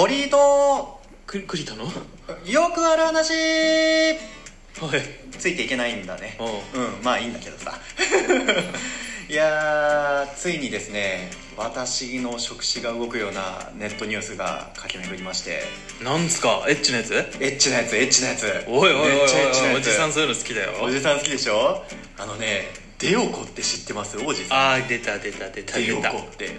[0.00, 1.84] 堀井とく栗田の？
[1.84, 1.90] は
[2.46, 3.32] よくある話。
[3.32, 3.34] い。
[5.38, 6.38] ついていけないんだね。
[6.38, 6.48] おう。
[6.48, 7.78] うんまあいいんだけどさ。
[9.28, 15.64] いやーついにですね私の触手が動くようなネットニュースが駆け巡りまして。
[16.02, 16.64] なんすか？
[16.66, 17.12] エッチなやつ？
[17.12, 18.64] エッチなやつエッチなやつ。
[18.68, 20.78] おいおいおいおいおじさんそういうの好きだよ。
[20.80, 21.84] おじさん好きでしょ？
[22.16, 24.18] あのねデオコって知ってます？
[24.18, 24.58] おじさん。
[24.58, 26.46] ああ出た出た出たデオ出た知コって。
[26.46, 26.50] っ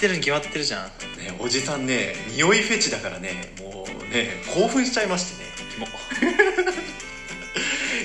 [0.00, 0.86] てるに決まってるじゃん。
[1.18, 5.50] ねおじさんね匂いフェチだからねもうね興奮しちゃいましてね。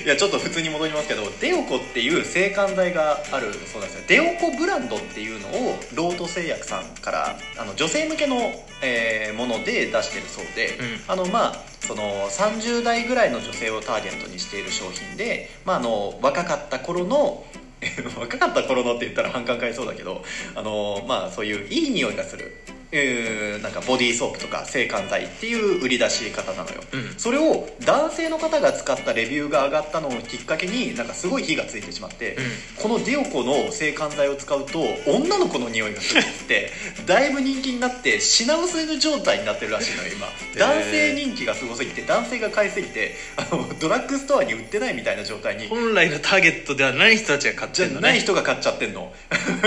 [0.04, 4.04] いやちょっと普通に戻りますけどデオコっていう制汗剤があるそうなんですよ。
[4.08, 11.00] デオコブランドっていうのをロート製薬さんからあの女性向けの、えーもので出してるそうで、うん。
[11.08, 17.44] あのまあその30代ぐらいの女性をターゲットにしている商品で、まあ、あの若かった頃の
[18.18, 20.24] 若かった頃のって言ったら反感買いそうだけど
[20.54, 22.52] あの、まあ、そういういい匂いがする。
[22.92, 27.18] えーなんかボディーソープとか制汗剤っていう売り出し方なのよ、うん。
[27.18, 32.42] それを男性の方が使ったレビューが上がったのをきっかけになんかすごい火がついてしまって、うん。
[32.82, 36.70] このデオコの制汗剤を使うと女の子の匂いがするって
[37.06, 40.26] だいぶ人気になって品薄状態になってるらしいのよ今。
[40.54, 40.58] ー。
[40.58, 45.66] 男性人気がすごすぎて男性が買いすぎてあのドラッグストアに売ってないみたいな状態に。
[45.66, 48.08] 本来のターゲットではない人たちが買っじゃてんだね。
[48.08, 49.12] ない人が買っちゃってんの。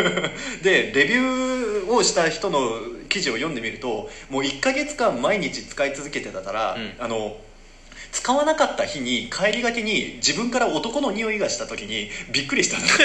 [0.64, 2.60] でレビューをした人の
[3.10, 6.94] 記事を読んでみるともう1ヶ月間毎日使い続けてたから、うん。
[7.00, 7.38] あの
[8.12, 12.98] 使わなかった日に帰りがけに自分から男の匂いがした時にびっくりしたんだっ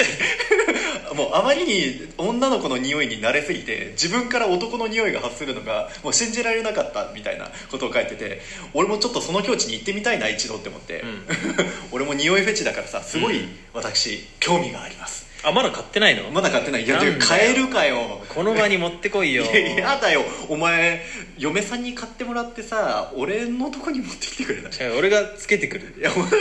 [1.07, 8.41] てもうあまりに女の子の匂いに慣れすぎて自分から男の匂いが発するのがもう信じられなかったみたいなことを書いてて
[8.73, 11.25] 俺もちょっとその境地に行ってみたいな一度って思って、うん。
[11.93, 13.55] 俺も匂いフェチだからさすごいうん。
[13.73, 16.29] 私興味がありますあまだ買ってないの？
[16.31, 16.83] まだ買ってない。
[16.83, 17.13] いやなんだよ。
[17.13, 18.21] でも買えるかよ。
[18.29, 19.43] この場に持ってこいよ。
[19.43, 20.23] いややだよ。
[20.49, 21.01] お前
[21.37, 24.71] 嫁さんに買ってもらってさ俺のとこに持ってきてくれない？
[24.73, 25.95] 違う俺がつけてくる。
[25.97, 26.29] いやお前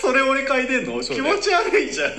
[0.00, 1.00] それ俺嗅いでんの？
[1.00, 1.36] 気そうだよ。
[1.36, 2.12] 持ち悪いじゃん。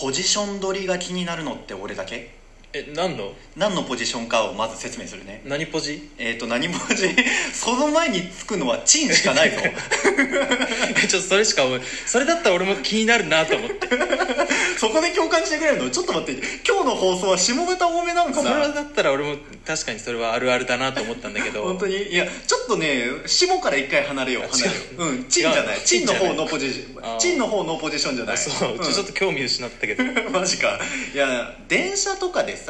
[0.00, 2.37] ポジション取りが気になるのって俺だけ？
[2.78, 3.32] え何の？
[3.56, 5.42] 何のポジションかをまず説明するね。
[5.44, 6.10] 何ポジ？
[6.18, 7.08] えっ、と何文字
[7.52, 9.56] その前につくのはチンしかないぞ。
[9.62, 13.88] え ちょっとそれしか思いそれだったら俺も気になるなと思って。
[14.78, 15.90] そこで共感してくれるの？
[15.90, 16.40] ちょっと待って。
[16.66, 21.64] 今日の放送は下ネタ多めなのかそれなだったら俺も確かにそれはあるあるだなと思ったんだけど。
[21.64, 21.96] 本当に？
[21.96, 24.42] いやちょっとね下から一回離れよう。
[24.56, 25.04] 離れよう。
[25.04, 25.80] うんチンじゃない。
[25.84, 27.18] チンの方のポジション。
[27.18, 28.34] チンの方のポジションじゃない。
[28.34, 30.04] あそう、んちょちょっと興味失ったけど。
[30.30, 30.78] マジか。
[31.14, 32.67] いや電車とかでさ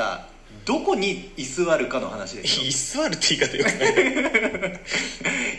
[0.65, 4.81] どこに居座るかの話で 居座るって言い方よくない。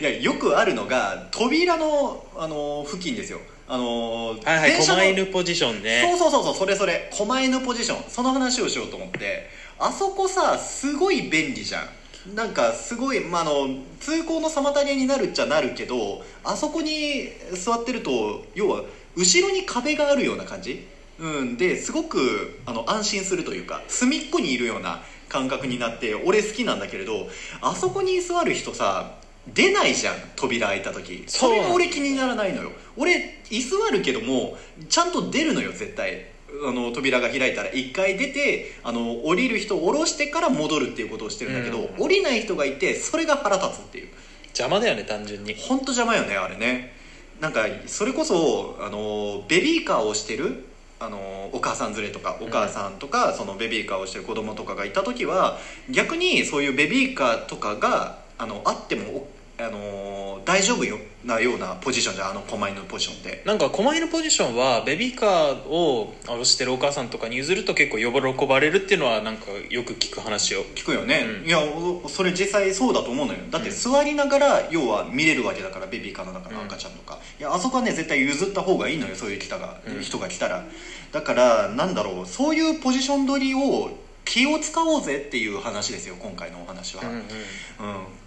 [0.00, 3.40] いやよくあるのが扉の、あの付近ですよ。
[3.68, 7.08] あのはいはい電車の狛犬ポジションそうねそうそうそうそれそれ。
[7.12, 8.10] 狛犬ポジション。
[8.10, 9.50] その話をしようと思って。
[9.78, 12.34] あそこさすごい便利じゃん。
[12.34, 13.68] なんかすごい、まあ、あの
[13.98, 18.82] 通行の妨げになるっちゃなるけどあそこに座ってると要は
[19.16, 20.86] 後ろに壁があるような感じ、
[21.20, 27.28] うん、ですごくあの安心するというか隅っこにいるような感覚になって俺好きなんだけれど
[27.60, 29.16] あそこに座る人さ
[29.46, 31.24] 出ないじゃん扉開いた時。
[31.26, 32.72] それが俺気にならないのよ。
[32.96, 34.56] 俺居座るけども
[34.88, 36.26] ちゃんと出るのよ絶対。
[36.66, 37.70] あの扉が開いたら。
[37.70, 42.04] 一回出てあの降りる人を降ろしてから戻るっていうことをしてるんだけど、うん。
[42.04, 44.08] 降りない人がいてそれが腹立つっていう。
[44.48, 45.54] 邪魔だよね単純に。
[45.54, 46.94] 本当邪魔よねあれね。
[47.40, 50.66] なんかそれこそあのベビーカーをしてる
[51.00, 55.56] あのお母さん連れとかお母さんとか、そのベビーカーをしてる子供とかがいた時は
[55.90, 59.26] 逆にそういうベビーカーとかがあのあってもお
[59.62, 70.62] あの大丈夫よなようなポジションじゃんあの狛犬のポジションってなんか狛犬ポジションはベビーカーを下ろしてるお母さんとかに譲ると結構喜ばれるっていうのはなんかよく聞く話を。
[70.74, 71.46] 聞くよね、うん。
[71.46, 73.40] いやおそれ実際そうだと思うのよ。
[73.50, 80.64] だってうん座りながら要は見れるわけだからベビーカーの中のうん赤ちゃんとか、いやあそこはね絶対譲った方がいいのよそういう人が,、うん人が来たら。
[81.12, 83.90] だからなんだろうそういうポジション取りを
[84.24, 87.16] 気を使おうぜっていう話ですよ今回のお話は、うんうん。
[87.16, 87.24] うん。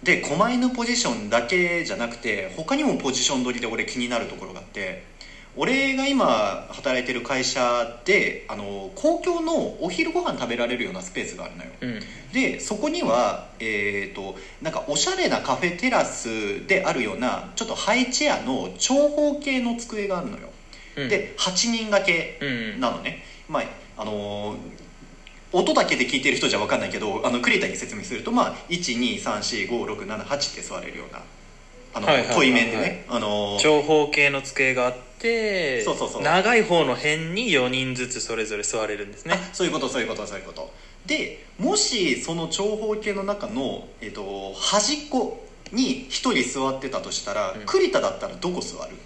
[0.02, 5.04] で狛犬ポジションだけじゃなくて他にもポジション取りで俺気になるところがあって
[5.56, 11.70] 俺が今働いてる会社であの公共のお昼ご飯食べられるようなスペースがあるのよ。
[11.80, 12.00] うん。
[12.32, 20.48] でそこにはえー、となんかおしゃれなカフェテラスであるようなちょっとハイチェアの長方形の机があるのよ、
[20.96, 21.08] うん。
[21.08, 22.80] で8人掛けうん。
[22.80, 23.64] なのね、まあ
[23.96, 24.83] あのー
[25.54, 31.22] 音だけで聞いてる人じゃ分かんないけどあのクリエイターに説明すると、まあ、1234567って座れるような
[31.94, 32.46] あのはいはいはいはい。
[32.46, 36.22] 対面でね、あのー長方形の机があっててそうそうそう。
[36.22, 39.34] 長い方の辺に4人ずつそれぞれ座れるんですね。
[39.34, 40.70] あそういうことそういうことそういうこと。
[41.06, 47.62] でもしその長方形の中の、えっと端っこに1人座ってたとしたら、うん。
[47.64, 48.96] 栗田だったらどこ座る？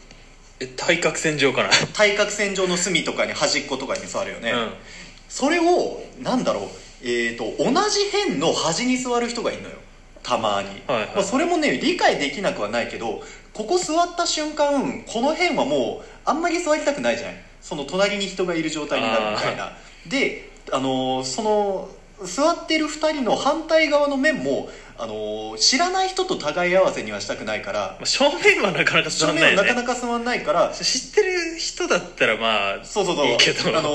[0.61, 1.71] え対角線上かな。
[1.95, 4.71] 対角線上の隅とかに端っことかに座るよね、うん
[5.29, 6.69] それをなんだろう
[7.03, 9.77] えっ、と同じ辺の端に座る人がいるのよ。
[10.23, 11.09] たまに、はいはい。
[11.15, 13.23] まあ、それもね理解できなくはないけど
[13.55, 19.73] ここ座った瞬間この辺はもうあんまり座りたくないじゃんその隣に人がいる状態になるみたいな。
[20.07, 21.89] であのーその
[22.25, 33.27] 座ってる2人の反対側の面も、あのー知らない人と互い合わせにはしたくないからまあ、正面はなかなか座正らない面はなかなか座んないから知ってる人だったらまあそうそうそう。
[33.27, 33.77] いいけど。
[33.77, 33.91] あの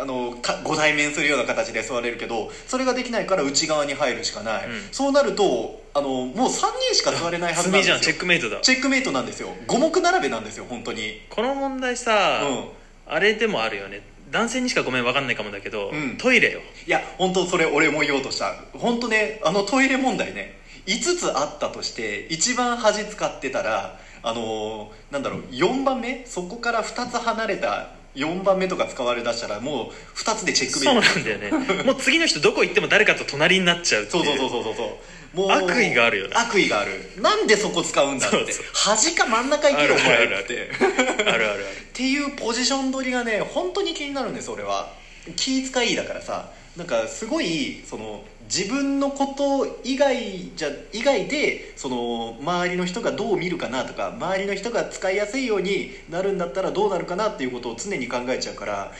[0.00, 4.72] あのかご対面するような形で座れるけどそれができないから内側に入るしかない、うん。
[4.90, 8.60] そうなるとあのもう3人しか座れないはずなんですじゃんチェックメイトだ。
[8.60, 9.48] チェックメイトなんですよ。
[9.66, 11.22] 五目並べなんですよ本当に。
[11.30, 12.68] この問題さ、うん。
[13.06, 14.00] あれでもあるよね
[14.32, 16.16] 男性にしかごめん分かんないかもだけど、うん。
[16.16, 16.60] トイレよ。
[16.86, 18.54] いや本当それ俺も言おうとした。
[18.72, 26.24] 本当ねあのトイレ問題ね5つあったとして一番端使ってたらあのーなんだろう4番目？
[26.26, 31.82] そこから2つ離れた4番目とか使われだしたらもう2つでチェックメイトそうなんだよね。
[31.84, 34.24] もう次の人どこ行っても誰かと隣になっちゃうっていそう。
[34.26, 34.98] そうそうそうそうそ
[35.34, 35.36] う。
[35.36, 36.34] もう悪意があるよね。
[36.36, 36.92] 悪意がある。
[37.16, 38.38] なんでそこ使うんだって。
[38.74, 40.70] 端か真ん中行けよお前って。
[40.80, 40.84] あ
[41.24, 41.66] るあるある。
[41.92, 44.92] っていうポジション取りがね本当に気になるんです俺は
[45.36, 58.90] 気遣いだからさなんかすごいその自分のこと以外じゃ以外でその周りの人がどう見るかなとか周りの人が使いやすいようになるんだったらどうなるかなっていうことを常に考えちゃうから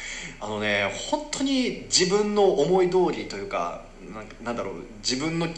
[0.40, 3.80] あのね本当に自分の思い通りというか
[4.42, 5.48] なんだろう自分の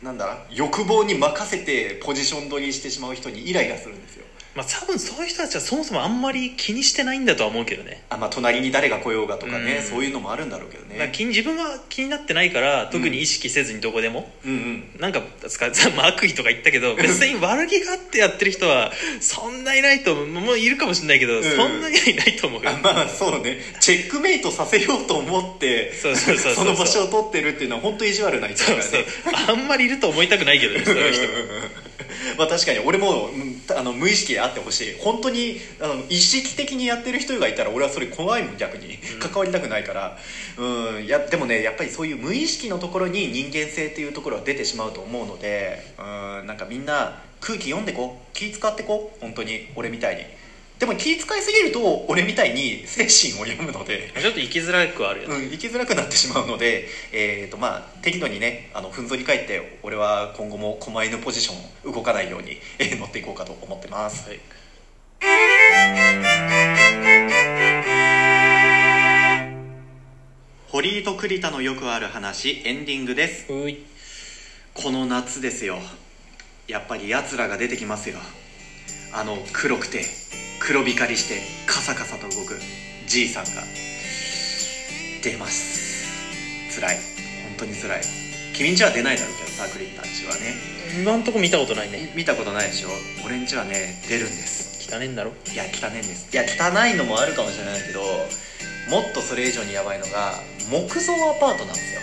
[0.00, 4.26] なんだ欲望に任せてポジション取りしてしまう人にイライラするんですよ。
[4.54, 8.04] まあ多分そういう人たちはそもそもあんまり気にしてないんだとは思うけどね。
[8.08, 9.82] あまあ隣に誰が来ようがとかね、うん。
[9.82, 15.00] そういうのもあるんだろうけどだからね気に自分が気になってないから特に意識せずにどこでも、うんうん。
[15.00, 21.42] なんか使う まあ悪意とか言ったけど別に悪気があってやってる人はそんないないと思うもういるかもしれないけど、ん。
[21.42, 22.70] そんなにはいないと思うよ。
[22.70, 23.58] あまあそうね。
[23.80, 29.56] チェックメイトさせようと思ってそうそうそうそうの場所を取ってるっていうのは本当意地悪な人だそうからねそう。
[29.56, 31.22] あんまりいると思いたくないけどねそういう人
[32.38, 34.96] まあ確かに俺もうんあの無意識であってほしい。
[34.98, 38.98] 本当にあの意識的にやってる人がいたら俺はそれ怖いもん逆に。
[39.20, 40.18] 関わりたくないから。
[40.56, 49.68] うんいやでもねやっぱりそういう無意識のところに人間性っていうところは出てしまうと思うのでうんなんかみんな空気読んでこ気使ってこ本当に。
[49.74, 50.24] 俺みたいに
[50.78, 64.28] でも気使いすぎると俺みたいに精神を読むのでちょっと生きづらくはあるよね、うん、生きづらくなってしまうので、えーとまあ、適度にねあのふんぞり返って俺は今後も狛犬ポジション動かないように、えー乗っていこうかと思ってます。
[64.28, 64.40] はい。
[70.68, 73.46] 堀井と栗田のよくある話エンディングです。
[74.74, 75.78] この夏ですよ。
[76.66, 78.18] やっぱりやつらが出てきますよ。
[79.12, 80.02] あの黒くて
[80.66, 82.58] 黒光りしてカサカサと動く
[83.06, 83.62] じいさんが
[85.22, 86.74] 出ます。
[86.80, 86.96] 辛い。
[86.96, 88.02] 本当に辛い。
[88.54, 90.54] 君んちは出ないだろうけどさ栗田んちはね。
[91.02, 92.10] 今んとこ見たことないね。
[92.16, 92.88] 見たことないでしょ？
[93.26, 94.90] 俺んちはね出るんです。
[94.90, 95.32] 汚ねえんだろ？
[95.52, 96.32] いや汚いんです。
[96.32, 98.00] いや汚いのもあるかもしれないけど
[98.88, 100.32] もっとそれ以上にやばいのが
[100.70, 102.00] 木造アパートなんですよ。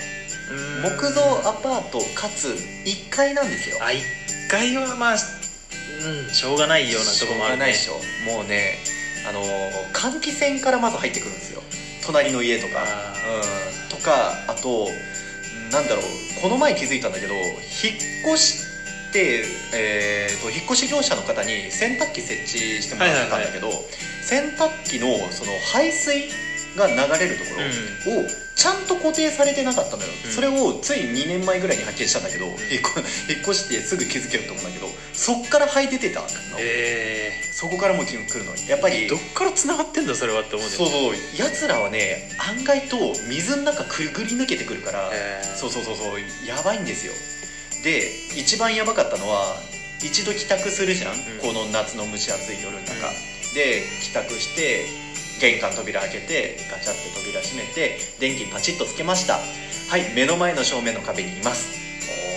[0.83, 2.49] 木造アパートかつ
[2.85, 3.77] 1階なんですよ。
[3.81, 4.03] あ一
[4.51, 5.17] 回はまあ
[5.99, 6.33] うん。
[6.33, 7.73] しょうがないようなとこもあるね。
[7.73, 8.35] しょうがないでしょ。
[8.37, 8.77] もうね
[9.27, 11.61] あのー換気扇からまず入ってくるんですよ。
[12.05, 12.83] 隣の家とか。
[12.83, 13.13] あ
[13.83, 13.89] うん。
[13.89, 14.89] とかあと
[15.71, 16.05] なんだろう。
[16.41, 17.53] この前気づいたんだけど引っ
[18.33, 19.43] 越して、
[19.75, 23.69] えー、と引っ越し業者の方に洗濯機設置してもらってたんだけど、
[24.23, 26.31] 洗濯機のその排水
[26.77, 28.25] が流れるところを
[28.55, 30.31] ちゃんと固定されてなかったのよ、うん。
[30.31, 36.27] それをつい2年前ぐらいに発見したんだけど、引っ越引っ越してすぐ気づけると思うんだけどそっから生えててたの、
[36.59, 42.97] えそこからも来るのやっぱりー、どっから繋がってんだそれはって思うねそうそうやつらはね案外と
[43.29, 45.55] 水の中くぐり抜けてくるから、えー。
[45.55, 47.13] そうそうそうそうやばいんですよ。
[47.83, 49.55] で一番やばかったのは
[50.03, 53.13] 一度帰宅するじゃん、この夏の蒸し暑い夜の中、
[53.53, 54.85] で帰宅して
[55.41, 59.39] 玄関扉開けてガチャって扉閉めて電気パチッとつけました。
[59.89, 61.81] はい目の前の正面の壁にいます。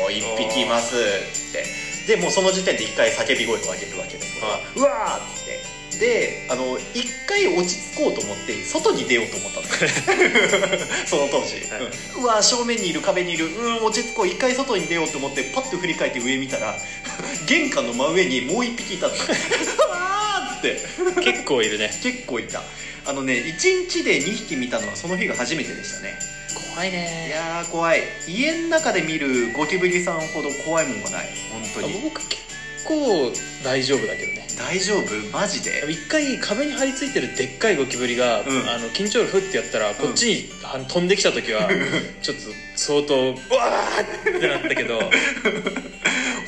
[0.01, 2.17] おお一匹いますって。
[2.17, 5.75] でもうその時点で一回叫び声を上げるわけですはうわーっつって。
[6.01, 9.67] であの一回落ち着こうと思って外に出ようと思ったの。
[11.07, 12.21] その当時、はい。
[12.21, 13.47] うわ正面にいる壁にいる。
[13.47, 14.27] うん落ち着こう。
[14.27, 16.75] 一回外に出ようと思ってパッと振り返って上見たら
[17.47, 19.15] 玄関の真上にもう一匹いたの。
[19.15, 19.17] う
[19.91, 20.04] わー
[20.73, 21.23] って。
[21.23, 21.91] 結構いるね。
[22.03, 22.63] 結構いた。
[23.07, 26.15] あのね1日で2匹見たのはその日が初めてでしたね。
[26.75, 28.03] 怖いいねやー怖い。
[28.27, 31.29] 家の中で見るゴキブリさんほど怖いもんがない。
[31.75, 32.01] 本当に。
[32.03, 32.43] 僕結
[32.87, 34.47] 構大丈夫だけどね。
[34.59, 35.15] 大丈夫？
[35.33, 35.85] マジで？
[35.91, 38.47] 一回壁に張り付いてるでっかいゴキブリが、うん。
[38.69, 41.69] あの緊張力ふってやったらこっちに、あの飛んできた時は
[42.23, 42.43] ちょっと
[42.77, 44.99] 相当うわーってなったけど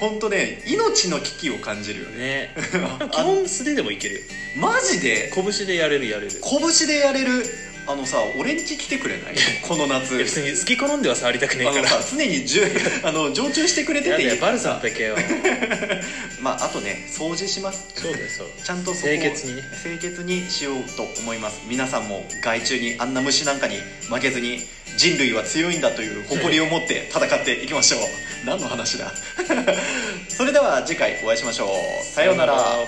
[0.06, 2.16] 本当ね命の危機を感じるよね。
[2.16, 2.54] ね。
[3.12, 4.20] 基本素手でもいけるよ。
[4.56, 6.40] マジで拳でやれるやれる。
[6.42, 7.44] 拳でやれる
[7.88, 9.34] あのさ俺んち来てくれない？
[9.66, 10.16] この夏。
[10.18, 12.64] 別に好き好んでは触りたくねえあのからさ常にじゅ
[13.04, 15.16] あの常駐してくれててやだよバルサンだけよ。
[16.40, 17.86] まああとね掃除します。
[17.94, 19.56] そうだよそうちゃんと清潔に。
[19.56, 21.60] ね清潔にしようと思います。
[21.68, 23.78] 皆さんも害虫にあんな虫なんかに
[24.10, 24.66] 負けずに
[24.96, 28.00] 人類は強いんだという誇りを持って戦っていきましょう。
[28.44, 29.12] 何の話だ？
[30.28, 31.66] それでは次回お会いしましょ
[32.02, 32.04] う。
[32.14, 32.78] さようなら